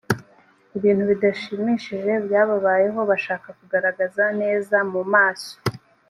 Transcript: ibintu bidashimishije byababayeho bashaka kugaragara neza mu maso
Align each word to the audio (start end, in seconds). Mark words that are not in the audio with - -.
ibintu 0.77 1.03
bidashimishije 1.11 2.11
byababayeho 2.25 2.99
bashaka 3.09 3.47
kugaragara 3.57 4.25
neza 4.41 4.77
mu 4.91 5.01
maso 5.13 5.53